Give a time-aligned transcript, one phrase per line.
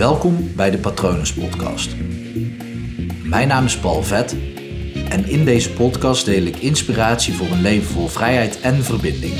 [0.00, 1.96] Welkom bij de Patronus Podcast.
[3.24, 4.32] Mijn naam is Paul Vet
[5.08, 9.34] en in deze podcast deel ik inspiratie voor een leven vol vrijheid en verbinding.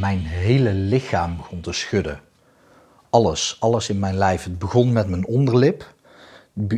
[0.00, 2.20] Mijn hele lichaam begon te schudden.
[3.10, 4.44] Alles, alles in mijn lijf.
[4.44, 5.94] Het begon met mijn onderlip.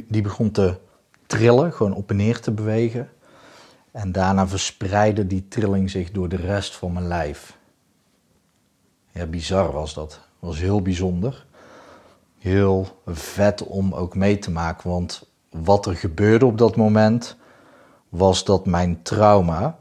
[0.08, 0.78] Die begon te
[1.26, 3.08] trillen, gewoon op en neer te bewegen.
[3.92, 7.58] En daarna verspreidde die trilling zich door de rest van mijn lijf.
[9.10, 10.20] Ja, bizar was dat.
[10.38, 11.46] Was heel bijzonder.
[12.38, 14.90] Heel vet om ook mee te maken.
[14.90, 17.36] Want wat er gebeurde op dat moment
[18.08, 19.78] was dat mijn trauma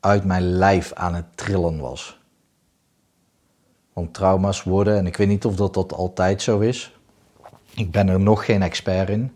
[0.00, 2.18] uit mijn lijf aan het trillen was.
[3.92, 6.98] Want trauma's worden, en ik weet niet of dat, dat altijd zo is.
[7.74, 9.32] Ik ben er nog geen expert in.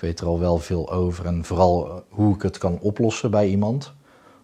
[0.00, 3.30] Ik weet er al wel veel over en vooral eh, hoe ik het kan oplossen
[3.30, 3.92] bij iemand.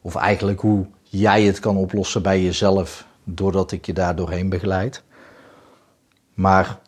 [0.01, 5.02] Of eigenlijk hoe jij het kan oplossen bij jezelf doordat ik je daar doorheen begeleid.
[6.34, 6.78] Maar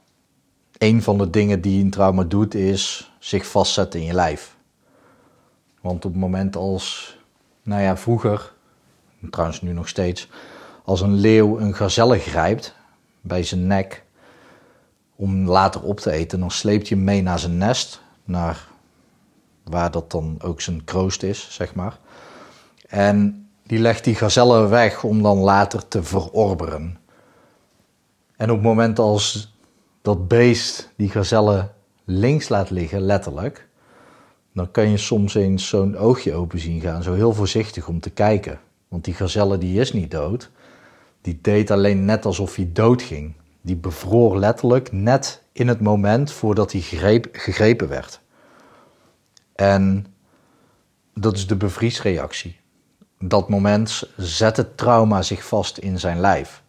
[0.79, 4.57] een van de dingen die een trauma doet is zich vastzetten in je lijf.
[5.81, 7.17] Want op het moment als,
[7.63, 8.53] nou ja, vroeger,
[9.31, 10.29] trouwens nu nog steeds,
[10.85, 12.75] als een leeuw een gazelle grijpt
[13.21, 14.05] bij zijn nek
[15.17, 18.69] om later op te eten, dan sleept je mee naar zijn nest naar
[19.65, 21.99] waar dat dan ook zijn kroost is, zeg maar.
[22.89, 26.99] En die legt die gazelle weg om dan later te verorberen.
[28.37, 29.55] En op het moment als
[30.03, 31.71] dat beest die gazelle
[32.05, 33.69] links laat liggen, letterlijk,
[34.53, 38.11] dan kan je soms eens zo'n oogje open zien gaan, zo heel voorzichtig om te
[38.11, 38.61] kijken.
[38.89, 40.51] Want die gazelle die is niet dood,
[41.21, 43.35] die deed alleen net alsof hij dood ging.
[43.61, 46.81] Die bevroor letterlijk net in het moment voordat hij
[47.33, 48.21] gegrepen werd.
[49.55, 50.07] En
[51.15, 52.57] dat is de bevriesreactie.
[53.19, 56.63] Dat moment zet het trauma zich vast in zijn lijf.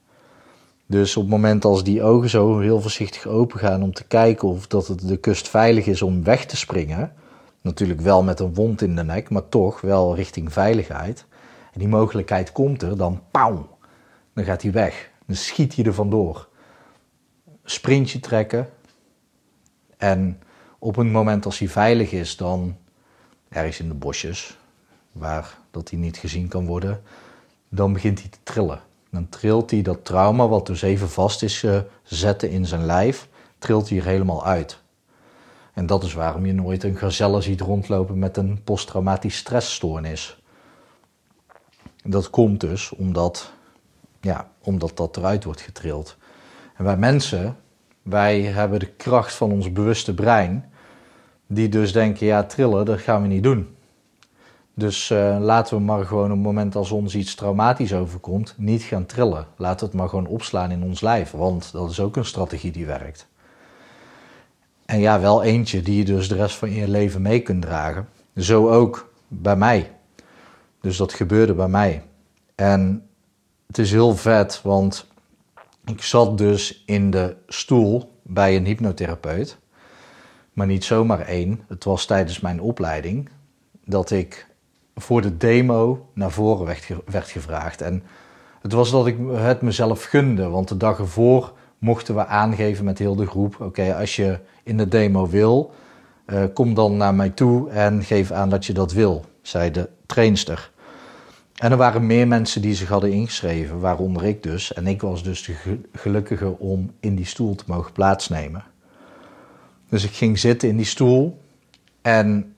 [0.85, 4.47] Dus op het moment als die ogen zo heel voorzichtig open gaan om te kijken
[4.47, 7.13] of dat het de kust veilig is om weg te springen,
[7.61, 11.25] natuurlijk wel met een wond in de nek, maar toch wel richting veiligheid.
[11.73, 13.77] En die mogelijkheid komt er, dan pauw,
[14.33, 15.09] dan gaat hij weg.
[15.25, 16.47] Dan schiet hij er vandoor.
[17.63, 18.69] Sprintje trekken.
[19.99, 20.41] En
[20.77, 22.77] op een moment als hij veilig is, dan
[23.49, 24.57] ergens in de bosjes,
[25.11, 27.01] waar dat hij niet gezien kan worden,
[27.69, 28.81] dan begint hij te trillen.
[29.11, 31.65] Dan trilt hij dat trauma, wat dus even vast is
[32.03, 33.27] gezet in zijn lijf,
[33.57, 34.81] trilt hij er helemaal uit.
[35.73, 40.41] En dat is waarom je nooit een gazelle ziet rondlopen met een posttraumatisch stressstoornis.
[42.03, 43.53] Dat komt dus omdat,
[44.21, 46.17] ja, omdat dat eruit wordt getrild.
[46.75, 47.57] En wij mensen,
[48.09, 50.71] wij hebben de kracht van ons bewuste brein,
[51.47, 53.67] die dus denken, ja, trillen, dat gaan we niet doen.
[54.73, 58.81] Dus uh, laten we maar gewoon op het moment als ons iets traumatisch overkomt, niet
[58.81, 59.47] gaan trillen.
[59.55, 62.85] Laat het maar gewoon opslaan in ons lijf, want dat is ook een strategie die
[62.85, 63.27] werkt.
[64.85, 68.07] En ja, wel eentje die je dus de rest van je leven mee kunt dragen.
[68.35, 69.91] Zo ook bij mij.
[70.81, 72.03] Dus dat gebeurde bij mij.
[72.55, 73.09] En
[73.67, 75.07] het is heel vet, want
[75.89, 79.57] ik zat dus in de stoel bij een hypnotherapeut.
[80.53, 81.61] Maar niet zomaar één.
[81.67, 83.29] Het was tijdens mijn opleiding
[83.85, 84.47] dat ik
[84.95, 87.81] voor de demo naar voren werd, gevraagd.
[87.81, 88.03] En
[88.61, 92.99] het was dat ik het mezelf gunde, want de dag ervoor mochten we aangeven met
[92.99, 95.73] heel de groep: oké, als je in de demo wil,
[96.25, 99.89] uh, kom dan naar mij toe en geef aan dat je dat wil, zei de
[100.05, 100.71] trainster.
[101.59, 104.73] En er waren meer mensen die zich hadden ingeschreven, waaronder ik dus.
[104.73, 108.63] En ik was dus de gelukkige om in die stoel te mogen plaatsnemen.
[109.89, 111.41] Dus ik ging zitten in die stoel
[112.01, 112.55] en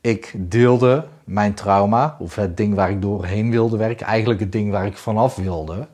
[0.00, 4.70] ik deelde mijn trauma, of het ding waar ik doorheen wilde werken, eigenlijk het ding
[4.70, 5.88] waar ik vanaf wilde,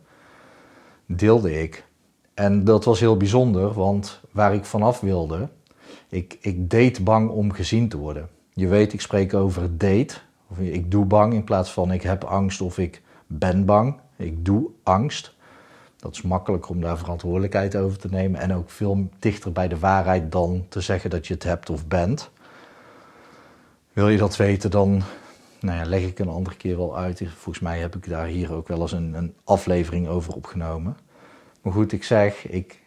[1.07, 1.85] deelde ik.
[2.35, 5.49] En dat was heel bijzonder, want waar ik vanaf wilde,
[6.09, 8.29] ik, ik deed bang om gezien te worden.
[8.53, 10.15] Je weet, ik spreek over date,
[10.49, 13.97] of ik doe bang in plaats van ik heb angst of ik ben bang.
[14.17, 15.35] Ik doe angst.
[15.97, 19.79] Dat is makkelijker om daar verantwoordelijkheid over te nemen en ook veel dichter bij de
[19.79, 22.31] waarheid dan te zeggen dat je het hebt of bent.
[23.93, 25.03] Wil je dat weten, dan
[25.61, 27.23] nou ja, leg ik een andere keer wel uit.
[27.27, 30.97] Volgens mij heb ik daar hier ook wel eens een, een aflevering over opgenomen.
[31.63, 32.83] Maar goed, ik zeg, ik,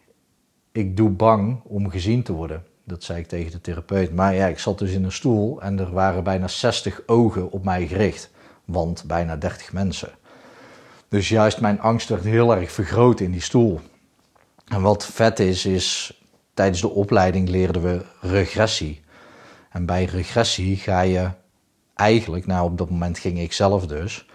[0.72, 2.64] ik doe bang om gezien te worden.
[2.90, 4.14] Dat zei ik tegen de therapeut.
[4.14, 7.64] Maar ja, ik zat dus in een stoel en er waren bijna 60 ogen op
[7.64, 8.30] mij gericht.
[8.64, 10.10] Want bijna 30 mensen.
[11.08, 13.80] Dus juist mijn angst werd heel erg vergroot in die stoel.
[14.68, 16.20] En wat vet is, is
[16.54, 19.00] tijdens de opleiding leerden we regressie.
[19.70, 21.30] En bij regressie ga je
[21.94, 24.26] eigenlijk, nou op dat moment ging ik zelf dus,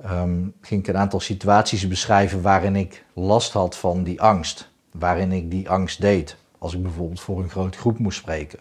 [0.00, 4.70] ehm, ging ik een aantal situaties beschrijven waarin ik last had van die angst.
[4.90, 6.36] Waarin ik die angst deed.
[6.58, 8.58] Als ik bijvoorbeeld voor een grote groep moest spreken.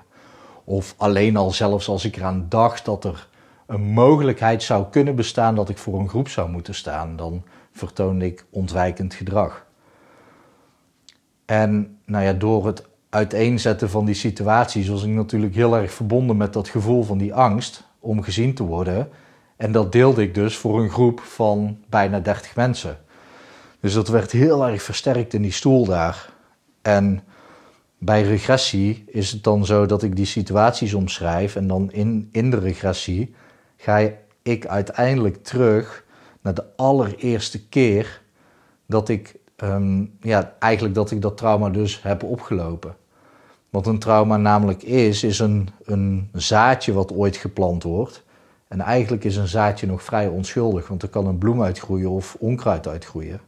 [0.63, 3.27] Of alleen al zelfs als ik eraan dacht dat er
[3.65, 8.25] een mogelijkheid zou kunnen bestaan dat ik voor een groep zou moeten staan, dan vertoonde
[8.25, 9.65] ik ontwijkend gedrag.
[11.45, 16.37] En nou ja, door het uiteenzetten van die situaties was ik natuurlijk heel erg verbonden
[16.37, 19.09] met dat gevoel van die angst om gezien te worden.
[19.55, 22.97] En dat deelde ik dus voor een groep van bijna 30 mensen.
[23.79, 26.29] Dus dat werd heel erg versterkt in die stoel daar.
[26.81, 27.23] En
[27.97, 32.51] bij regressie is het dan zo dat ik die situaties omschrijf en dan in, in
[32.51, 33.35] de regressie
[33.77, 34.11] ga
[34.41, 36.05] ik uiteindelijk terug
[36.41, 38.21] naar de allereerste keer
[38.85, 42.95] dat ik, ehm, ja, eigenlijk dat ik dat trauma dus heb opgelopen.
[43.69, 48.23] Wat een trauma namelijk is, is een, een zaadje wat ooit geplant wordt.
[48.67, 52.35] En eigenlijk is een zaadje nog vrij onschuldig, want er kan een bloem uitgroeien of
[52.39, 53.39] onkruid uitgroeien.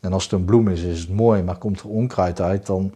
[0.00, 2.94] En als het een bloem is, is het mooi, maar komt er onkruid uit, dan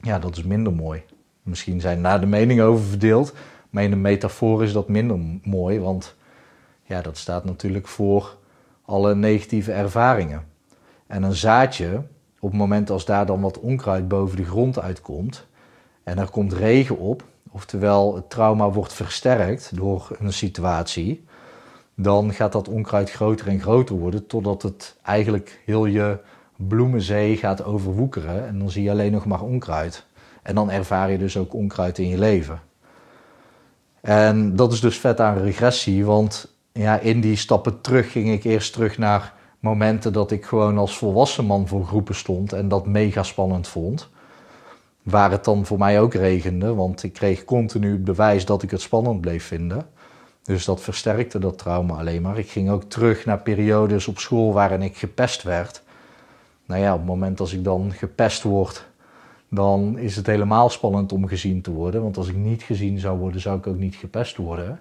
[0.00, 1.02] ja, dat is minder mooi.
[1.42, 3.34] Misschien zijn daar de meningen over verdeeld,
[3.70, 6.14] maar in een metafoor is dat minder mooi, want
[6.82, 8.36] ja, dat staat natuurlijk voor
[8.84, 10.44] alle negatieve ervaringen.
[11.06, 12.02] En een zaadje,
[12.40, 15.46] op het moment als daar dan wat onkruid boven de grond uitkomt
[16.02, 21.24] en er komt regen op, oftewel het trauma wordt versterkt door een situatie,
[21.94, 26.18] dan gaat dat onkruid groter en groter worden totdat het eigenlijk heel je
[26.68, 30.06] bloemenzee gaat overwoekeren en dan zie je alleen nog maar onkruid.
[30.42, 32.60] En dan ervaar je dus ook onkruid in je leven.
[34.00, 38.44] En dat is dus vet aan regressie, want ja, in die stappen terug ging ik
[38.44, 42.86] eerst terug naar momenten dat ik gewoon als volwassen man voor groepen stond en dat
[42.86, 44.08] mega spannend vond.
[45.02, 48.80] Waar het dan voor mij ook regende, want ik kreeg continu bewijs dat ik het
[48.80, 49.86] spannend bleef vinden.
[50.42, 52.38] Dus dat versterkte dat trauma alleen maar.
[52.38, 55.82] Ik ging ook terug naar periodes op school waarin ik gepest werd.
[56.70, 58.86] Nou ja, op het moment als ik dan gepest word,
[59.48, 62.02] dan is het helemaal spannend om gezien te worden.
[62.02, 64.80] Want als ik niet gezien zou worden, zou ik ook niet gepest worden.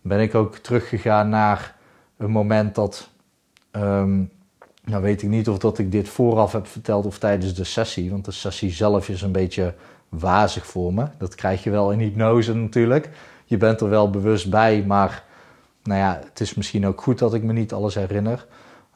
[0.00, 1.76] Ben ik ook teruggegaan naar
[2.16, 3.10] een moment dat.
[3.72, 4.30] Um,
[4.84, 8.10] nou weet ik niet of dat ik dit vooraf heb verteld of tijdens de sessie.
[8.10, 9.74] Want de sessie zelf is een beetje
[10.08, 11.06] wazig voor me.
[11.18, 13.10] Dat krijg je wel in hypnose natuurlijk.
[13.44, 15.24] Je bent er wel bewust bij, maar
[15.82, 18.46] nou ja, het is misschien ook goed dat ik me niet alles herinner.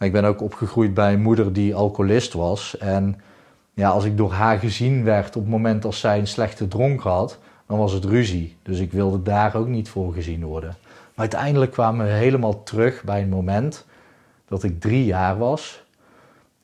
[0.03, 2.79] Ik ben ook opgegroeid bij een moeder die alcoholist was.
[2.79, 3.21] En
[3.75, 7.01] ja, als ik door haar gezien werd op het moment dat zij een slechte dronk
[7.01, 8.57] had, dan was het ruzie.
[8.63, 10.77] Dus ik wilde daar ook niet voor gezien worden.
[10.89, 13.87] Maar uiteindelijk kwamen we helemaal terug bij een moment
[14.49, 15.83] dat ik drie jaar was.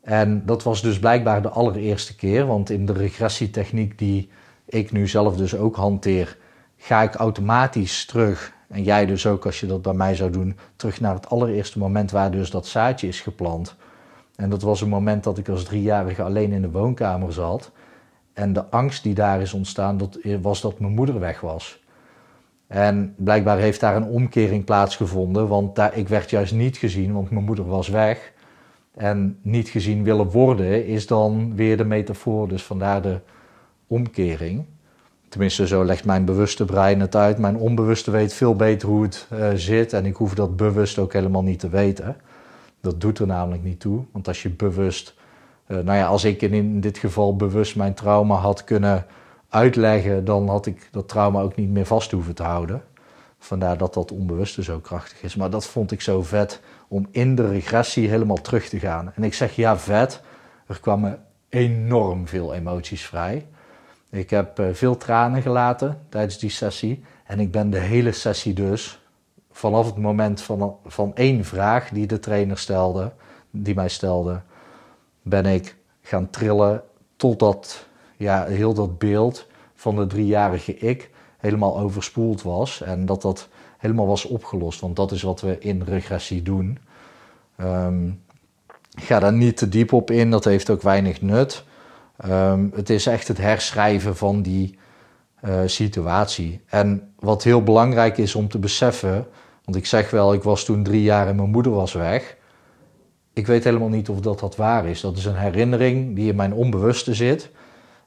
[0.00, 4.30] En dat was dus blijkbaar de allereerste keer, want in de regressietechniek die
[4.64, 6.36] ik nu zelf dus ook hanteer,
[6.76, 10.56] ga ik automatisch terug, en jij dus ook als je dat bij mij zou doen,
[10.76, 13.76] terug naar het allereerste moment waar dus dat zaadje is geplant.
[14.36, 17.70] En dat was een moment dat ik als driejarige alleen in de woonkamer zat.
[18.32, 21.82] En de angst die daar is ontstaan, dat was dat mijn moeder weg was.
[22.66, 27.30] En blijkbaar heeft daar een omkering plaatsgevonden, want daar, ik werd juist niet gezien, want
[27.30, 28.32] mijn moeder was weg.
[28.94, 33.20] En niet gezien willen worden is dan weer de metafoor, dus vandaar de
[33.86, 34.64] omkering.
[35.28, 37.38] Tenminste, zo legt mijn bewuste brein het uit.
[37.38, 41.12] Mijn onbewuste weet veel beter hoe het uh, zit en ik hoef dat bewust ook
[41.12, 42.16] helemaal niet te weten.
[42.80, 44.04] Dat doet er namelijk niet toe.
[44.12, 45.14] Want als je bewust,
[45.66, 49.06] uh, nou ja, als ik in dit geval bewust mijn trauma had kunnen
[49.48, 52.82] uitleggen, dan had ik dat trauma ook niet meer vast hoeven te houden.
[53.38, 55.36] Vandaar dat dat onbewuste zo krachtig is.
[55.36, 59.12] Maar dat vond ik zo vet om in de regressie helemaal terug te gaan.
[59.14, 60.20] En ik zeg ja, vet.
[60.66, 63.46] Er kwamen enorm veel emoties vrij.
[64.10, 67.04] Ik heb uh, veel tranen gelaten tijdens die sessie.
[67.24, 69.00] En ik ben de hele sessie dus
[69.50, 73.12] vanaf het moment van, van één vraag die de trainer stelde,
[73.50, 74.40] die mij stelde,
[75.22, 76.82] ben ik gaan trillen
[77.16, 77.86] totdat
[78.16, 82.82] ja, heel dat beeld van de driejarige ik helemaal overspoeld was.
[82.82, 83.48] En dat dat
[83.78, 84.80] helemaal was opgelost.
[84.80, 86.78] Want dat is wat we in regressie doen.
[87.60, 88.22] Um,
[88.94, 91.64] ik ga daar niet te diep op in, dat heeft ook weinig nut.
[92.26, 94.78] Um, het is echt het herschrijven van die
[95.44, 96.60] uh, situatie.
[96.66, 99.26] En wat heel belangrijk is om te beseffen,
[99.64, 102.36] want ik zeg wel, ik was toen drie jaar en mijn moeder was weg.
[103.32, 105.00] Ik weet helemaal niet of dat, dat waar is.
[105.00, 107.50] Dat is een herinnering die in mijn onbewuste zit.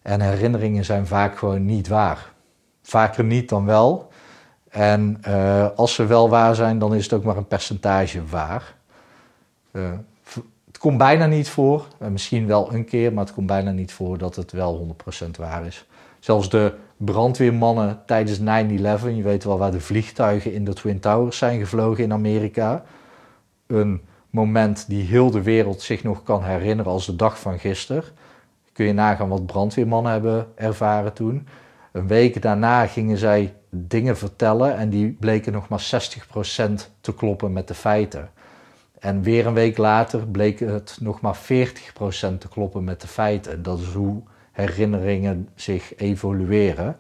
[0.02, 2.32] En herinneringen zijn vaak gewoon niet waar.
[2.82, 4.10] Vaker niet dan wel.
[4.70, 8.76] En uh, als ze wel waar zijn, dan is het ook maar een percentage waar.
[9.72, 9.90] Uh,
[10.82, 11.88] komt bijna niet voor.
[12.02, 14.96] Uh, misschien wel een keer, maar het komt bijna niet voor dat het wel
[15.26, 15.86] 100% waar is.
[16.20, 18.44] Zelfs de brandweermannen tijdens 9-11,
[19.16, 22.84] je weet wel waar de vliegtuigen in de Twin Towers zijn gevlogen in Amerika.
[23.68, 28.04] een moment die heel de wereld zich nog kan herinneren als de dag van gisteren.
[28.74, 31.48] Kun je nagaan wat brandweermannen hebben ervaren toen.
[31.92, 36.12] Een week daarna gingen zij dingen vertellen en die bleken nog maar
[36.60, 38.30] 60% te kloppen met de feiten.
[39.02, 41.40] En weer een week later bleek het nog maar 40%
[42.38, 43.64] te kloppen met de feiten.
[43.64, 46.98] Dat is hoe herinneringen zich evolueren.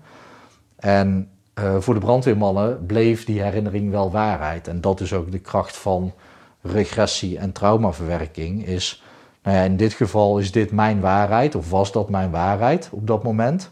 [0.75, 1.29] En
[1.59, 4.67] uh, voor de brandweermannen bleef die herinnering wel waarheid.
[4.67, 6.13] En dat is ook de kracht van
[6.61, 8.65] regressie en traumaverwerking.
[8.65, 9.03] Is,
[9.43, 13.07] nou ja, in dit geval is dit mijn waarheid, of was dat mijn waarheid op
[13.07, 13.71] dat moment.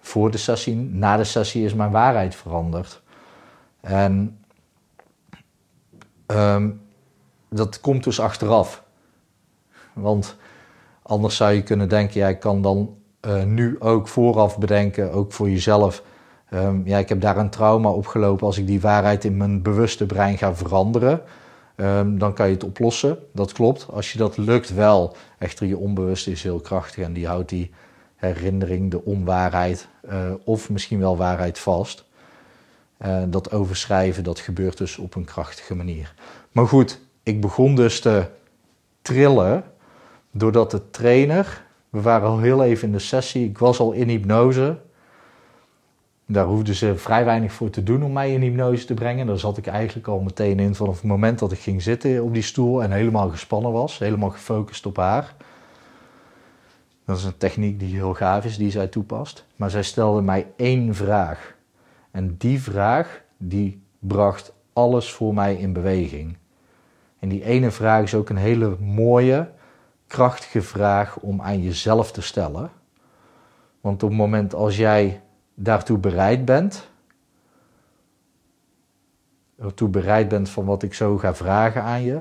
[0.00, 3.02] Voor de sessie, na de sessie is mijn waarheid veranderd.
[3.80, 4.38] En
[6.26, 6.86] um,
[7.48, 8.82] dat komt dus achteraf.
[9.92, 10.36] Want
[11.02, 15.50] anders zou je kunnen denken, jij kan dan uh, nu ook vooraf bedenken, ook voor
[15.50, 16.02] jezelf.
[16.54, 18.46] Um, ja, ik heb daar een trauma opgelopen.
[18.46, 21.22] Als ik die waarheid in mijn bewuste brein ga veranderen,
[21.76, 23.18] um, dan kan je het oplossen.
[23.32, 23.86] Dat klopt.
[23.90, 25.16] Als je dat lukt wel.
[25.38, 27.70] Echter, je onbewuste is heel krachtig en die houdt die
[28.16, 32.04] herinnering, de onwaarheid uh, of misschien wel waarheid vast.
[33.06, 36.14] Uh, dat overschrijven, dat gebeurt dus op een krachtige manier.
[36.52, 38.26] Maar goed, ik begon dus te
[39.02, 39.64] trillen
[40.30, 44.08] doordat de trainer, we waren al heel even in de sessie, ik was al in
[44.08, 44.78] hypnose.
[46.26, 49.26] Daar hoefden ze vrij weinig voor te doen om mij in hypnose te brengen.
[49.26, 52.34] Daar zat ik eigenlijk al meteen in vanaf het moment dat ik ging zitten op
[52.34, 55.34] die stoel en helemaal gespannen was, helemaal gefocust op haar.
[57.04, 59.44] Dat is een techniek die heel gaaf is, die zij toepast.
[59.56, 61.54] Maar zij stelde mij één vraag.
[62.10, 66.36] En die vraag, die bracht alles voor mij in beweging.
[67.18, 69.50] En die ene vraag is ook een hele mooie,
[70.06, 72.70] krachtige vraag om aan jezelf te stellen.
[73.80, 75.22] Want op het moment als jij
[75.54, 76.88] daartoe bereid bent,
[79.58, 82.20] ertoe bereid bent van wat ik zo ga vragen aan je,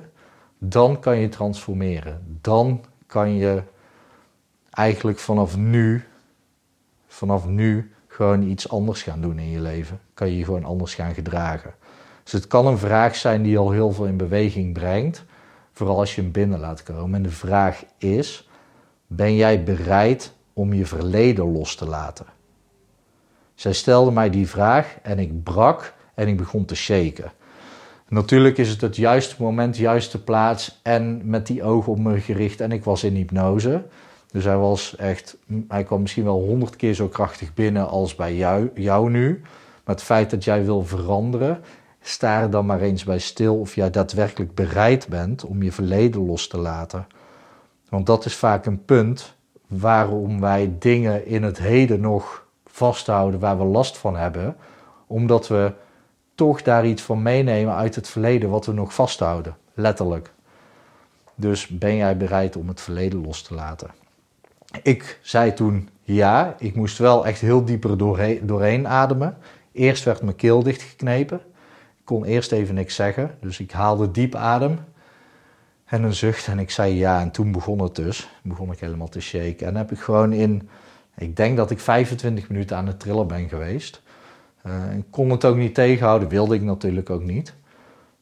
[0.58, 2.38] dan kan je transformeren.
[2.42, 3.63] Dan kan je
[4.70, 6.04] eigenlijk vanaf nu,
[7.08, 10.00] vanaf nu gewoon iets anders gaan doen in je leven.
[10.13, 11.74] Kan je je gewoon anders gaan gedragen.
[12.28, 15.26] Dus het kan een vraag zijn die al heel veel in beweging brengt,
[15.72, 17.16] vooral als je hem binnen laat komen.
[17.16, 18.50] En de vraag is:
[19.08, 22.26] ben jij bereid om je verleden los te laten?
[23.56, 27.32] Zij stelde mij die vraag en ik brak en ik begon te shaken.
[28.08, 32.62] Natuurlijk is het het juiste moment, juiste plaats en met die ogen op me gericht
[32.62, 33.84] en ik was in hypnose.
[34.32, 38.36] Dus hij was echt, hij kwam misschien wel honderd keer zo krachtig binnen als bij
[38.36, 39.42] jou, jou nu.
[39.84, 41.64] Maar het feit dat jij wil veranderen
[42.08, 46.26] sta er dan maar eens bij stil of jij daadwerkelijk bereid bent om je verleden
[46.26, 47.08] los te laten.
[47.90, 49.36] Want dat is vaak een punt
[49.68, 54.56] waarom wij dingen in het heden nog vasthouden waar we last van hebben,
[55.08, 55.72] omdat we
[56.36, 60.32] toch daar iets van meenemen uit het verleden wat we nog vasthouden, letterlijk.
[61.36, 63.92] Dus ben jij bereid om het verleden los te laten?
[64.84, 69.38] Ik zei toen ja, ik moest wel echt heel dieper doorheen, doorheen ademen.
[69.72, 71.42] Eerst werd mijn keel dichtgeknepen
[72.08, 73.32] kon eerst even niks zeggen.
[73.42, 74.80] Dus ik haalde diep adem
[75.86, 77.22] en een zucht en ik zei ja.
[77.22, 78.30] En toen begon het dus.
[78.44, 79.68] Begon ik helemaal te shaken.
[79.68, 80.70] En heb ik gewoon in,
[81.18, 84.02] ik denk dat ik 25 minuten aan het trillen ben geweest.
[84.66, 87.54] Uh, ik kon het ook niet tegenhouden, wilde ik natuurlijk ook niet.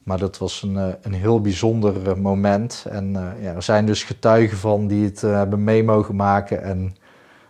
[0.04, 2.86] Maar dat was een, uh, een heel bijzonder uh, moment.
[2.90, 3.12] En
[3.42, 6.64] ja, er zijn dus getuigen van die het hebben mee mogen maken.
[6.64, 6.96] En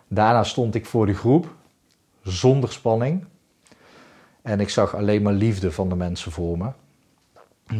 [0.08, 1.54] daarna stond ik voor de groep,
[2.22, 3.26] zonder spanning.
[4.46, 6.70] En ik zag alleen maar liefde van de mensen voor me.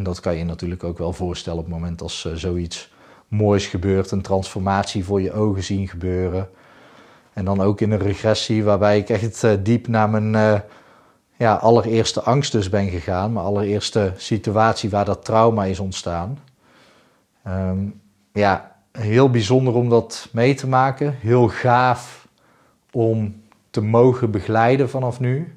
[0.02, 2.92] Dat kan je natuurlijk ook wel voorstellen op het moment als uh, zoiets
[3.28, 4.10] moois gebeurt.
[4.10, 6.48] Een transformatie voor je ogen zien gebeuren.
[7.32, 10.60] En dan ook in een regressie waarbij ik echt uh, diep naar mijn uh,
[11.36, 13.32] ja, allereerste angst dus ben gegaan.
[13.32, 16.38] Mijn allereerste situatie waar dat trauma is ontstaan.
[17.48, 18.00] Um,
[18.32, 21.16] ja, heel bijzonder om dat mee te maken.
[21.20, 22.28] Heel gaaf
[22.92, 25.56] om te mogen begeleiden vanaf nu.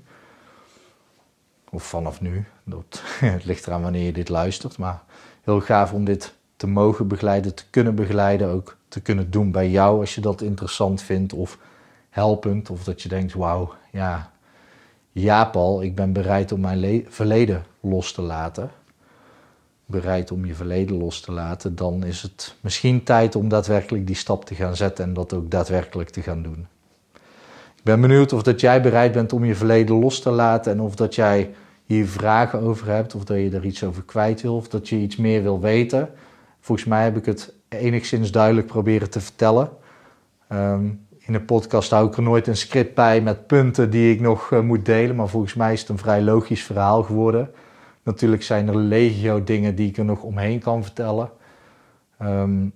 [1.72, 2.46] Of vanaf nu.
[2.64, 4.78] Dat, het ligt eraan wanneer je dit luistert.
[4.78, 5.04] Maar
[5.42, 8.50] heel gaaf om dit te mogen begeleiden, te kunnen begeleiden.
[8.50, 11.58] Ook te kunnen doen bij jou als je dat interessant vindt of
[12.10, 12.70] helpend.
[12.70, 14.32] Of dat je denkt, wauw, ja,
[15.12, 18.72] ja Paul, ik ben bereid om mijn verleden los te laten.
[19.86, 21.76] Bereid om je verleden los te laten.
[21.76, 25.52] Dan is het misschien tijd om daadwerkelijk die stap te gaan zetten en dat ook
[25.52, 26.68] daadwerkelijk te gaan doen.
[27.80, 30.82] Ik ben benieuwd of dat jij bereid bent om je verleden los te laten en
[30.82, 31.54] of dat jij
[31.86, 34.96] hier vragen over hebt, of dat je er iets over kwijt wil, of dat je
[34.96, 36.10] iets meer wil weten.
[36.60, 39.70] Volgens mij heb ik het enigszins duidelijk proberen te vertellen.
[40.52, 44.20] Um, in de podcast hou ik er nooit een script bij met punten die ik
[44.20, 47.52] nog uh, moet delen, maar volgens mij is het een vrij logisch verhaal geworden.
[48.04, 51.30] Natuurlijk zijn er legio dingen die ik er nog omheen kan vertellen.
[52.18, 52.68] Ehm,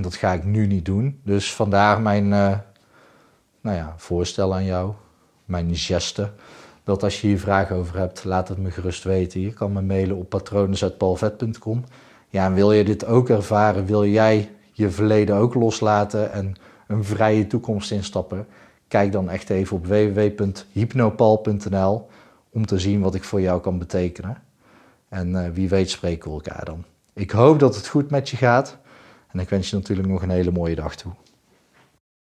[0.00, 1.20] dat ga ik nu niet doen.
[1.24, 2.58] Dus vandaar mijn uh,
[3.60, 4.92] nou ja, voorstel aan jou,
[5.44, 6.30] mijn geste.
[6.84, 9.40] Dat als je hier vragen over hebt, laat het me gerust weten.
[9.40, 11.84] Je kan me mailen op patronen.paulvet.com.
[12.28, 13.86] Ja, en wil je dit ook ervaren?
[13.86, 16.54] Wil jij je verleden ook loslaten en
[16.86, 18.46] een vrije toekomst instappen?
[18.88, 22.08] Kijk dan echt even op www.hypnopal.nl
[22.50, 24.42] om te zien wat ik voor jou kan betekenen.
[25.08, 26.84] En uh, wie weet spreken we elkaar dan.
[27.12, 28.78] Ik hoop dat het goed met je gaat.
[29.28, 31.12] En ik wens je natuurlijk nog een hele mooie dag toe.